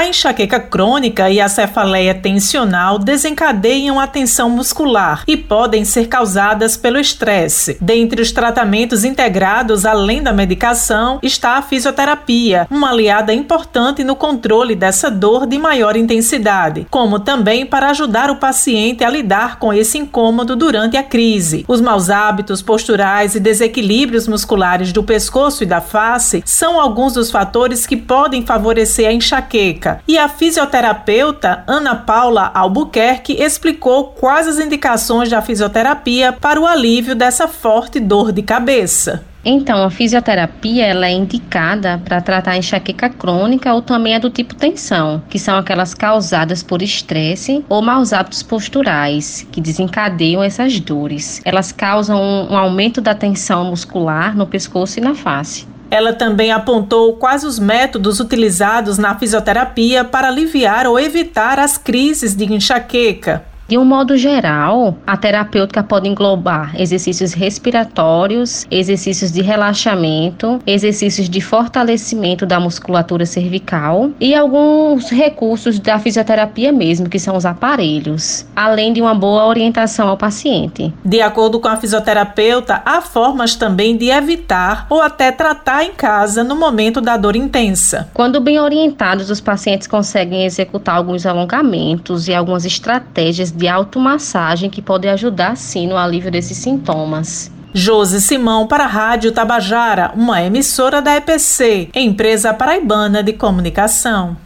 A 0.00 0.06
enxaqueca 0.06 0.58
crônica 0.58 1.28
e 1.28 1.42
a 1.42 1.46
cefaleia 1.46 2.14
tensional 2.14 2.98
desencadeiam 2.98 4.00
a 4.00 4.06
tensão 4.06 4.48
muscular 4.48 5.24
e 5.28 5.36
podem 5.36 5.84
ser 5.84 6.08
causadas 6.08 6.74
pelo 6.74 6.98
estresse. 6.98 7.76
Dentre 7.82 8.22
os 8.22 8.32
tratamentos 8.32 9.04
integrados, 9.04 9.84
além 9.84 10.22
da 10.22 10.32
medicação, 10.32 11.18
está 11.22 11.58
a 11.58 11.62
fisioterapia, 11.62 12.66
uma 12.70 12.88
aliada 12.88 13.34
importante 13.34 14.02
no 14.02 14.16
controle 14.16 14.74
dessa 14.74 15.10
dor 15.10 15.46
de 15.46 15.58
maior 15.58 15.94
intensidade, 15.94 16.86
como 16.90 17.20
também 17.20 17.66
para 17.66 17.90
ajudar 17.90 18.30
o 18.30 18.36
paciente 18.36 19.04
a 19.04 19.10
lidar 19.10 19.58
com 19.58 19.70
esse 19.70 19.98
incômodo 19.98 20.56
durante 20.56 20.96
a 20.96 21.02
crise. 21.02 21.62
Os 21.68 21.78
maus 21.78 22.08
hábitos 22.08 22.62
posturais 22.62 23.34
e 23.34 23.38
desequilíbrios 23.38 24.26
musculares 24.26 24.94
do 24.94 25.02
pescoço 25.04 25.62
e 25.62 25.66
da 25.66 25.82
face 25.82 26.42
são 26.46 26.80
alguns 26.80 27.12
dos 27.12 27.30
fatores 27.30 27.86
que 27.86 27.98
podem 27.98 28.46
favorecer 28.46 29.06
a 29.06 29.12
enxaqueca. 29.12 29.89
E 30.06 30.18
a 30.18 30.28
fisioterapeuta 30.28 31.64
Ana 31.66 31.94
Paula 31.94 32.50
Albuquerque 32.54 33.34
explicou 33.34 34.08
quais 34.08 34.46
as 34.46 34.58
indicações 34.58 35.28
da 35.28 35.42
fisioterapia 35.42 36.32
para 36.32 36.60
o 36.60 36.66
alívio 36.66 37.14
dessa 37.14 37.48
forte 37.48 37.98
dor 37.98 38.32
de 38.32 38.42
cabeça. 38.42 39.24
Então, 39.44 39.82
a 39.82 39.90
fisioterapia 39.90 40.84
ela 40.84 41.06
é 41.06 41.12
indicada 41.12 42.00
para 42.04 42.20
tratar 42.20 42.52
a 42.52 42.58
enxaqueca 42.58 43.08
crônica 43.08 43.72
ou 43.72 43.80
também 43.80 44.14
a 44.14 44.18
do 44.18 44.28
tipo 44.28 44.54
tensão, 44.54 45.22
que 45.30 45.38
são 45.38 45.56
aquelas 45.56 45.94
causadas 45.94 46.62
por 46.62 46.82
estresse 46.82 47.64
ou 47.66 47.80
maus 47.80 48.12
hábitos 48.12 48.42
posturais, 48.42 49.46
que 49.50 49.60
desencadeiam 49.60 50.42
essas 50.42 50.78
dores. 50.78 51.40
Elas 51.42 51.72
causam 51.72 52.20
um 52.50 52.56
aumento 52.56 53.00
da 53.00 53.14
tensão 53.14 53.64
muscular 53.64 54.36
no 54.36 54.46
pescoço 54.46 54.98
e 54.98 55.02
na 55.02 55.14
face. 55.14 55.66
Ela 55.90 56.12
também 56.12 56.52
apontou 56.52 57.14
quais 57.14 57.42
os 57.42 57.58
métodos 57.58 58.20
utilizados 58.20 58.96
na 58.96 59.18
fisioterapia 59.18 60.04
para 60.04 60.28
aliviar 60.28 60.86
ou 60.86 60.98
evitar 60.98 61.58
as 61.58 61.76
crises 61.76 62.34
de 62.34 62.44
enxaqueca. 62.44 63.49
De 63.70 63.78
um 63.78 63.84
modo 63.84 64.16
geral, 64.16 64.96
a 65.06 65.16
terapêutica 65.16 65.80
pode 65.80 66.08
englobar 66.08 66.74
exercícios 66.76 67.32
respiratórios, 67.32 68.66
exercícios 68.68 69.30
de 69.30 69.42
relaxamento, 69.42 70.58
exercícios 70.66 71.30
de 71.30 71.40
fortalecimento 71.40 72.44
da 72.44 72.58
musculatura 72.58 73.24
cervical 73.24 74.10
e 74.18 74.34
alguns 74.34 75.08
recursos 75.10 75.78
da 75.78 76.00
fisioterapia 76.00 76.72
mesmo, 76.72 77.08
que 77.08 77.20
são 77.20 77.36
os 77.36 77.46
aparelhos, 77.46 78.44
além 78.56 78.92
de 78.92 79.00
uma 79.00 79.14
boa 79.14 79.46
orientação 79.46 80.08
ao 80.08 80.16
paciente. 80.16 80.92
De 81.04 81.20
acordo 81.20 81.60
com 81.60 81.68
a 81.68 81.76
fisioterapeuta, 81.76 82.82
há 82.84 83.00
formas 83.00 83.54
também 83.54 83.96
de 83.96 84.10
evitar 84.10 84.88
ou 84.90 85.00
até 85.00 85.30
tratar 85.30 85.84
em 85.84 85.92
casa 85.92 86.42
no 86.42 86.56
momento 86.56 87.00
da 87.00 87.16
dor 87.16 87.36
intensa. 87.36 88.08
Quando 88.12 88.40
bem 88.40 88.58
orientados, 88.58 89.30
os 89.30 89.40
pacientes 89.40 89.86
conseguem 89.86 90.44
executar 90.44 90.96
alguns 90.96 91.24
alongamentos 91.24 92.26
e 92.26 92.34
algumas 92.34 92.64
estratégias 92.64 93.59
de 93.60 93.68
automassagem 93.68 94.70
que 94.70 94.80
pode 94.80 95.06
ajudar 95.06 95.56
sim 95.56 95.86
no 95.86 95.96
alívio 95.96 96.30
desses 96.30 96.56
sintomas. 96.56 97.52
Josi 97.72 98.20
Simão 98.20 98.66
para 98.66 98.84
a 98.84 98.88
Rádio 98.88 99.30
Tabajara, 99.30 100.10
uma 100.16 100.42
emissora 100.42 101.00
da 101.00 101.14
EPC, 101.16 101.90
empresa 101.94 102.52
paraibana 102.52 103.22
de 103.22 103.34
comunicação. 103.34 104.36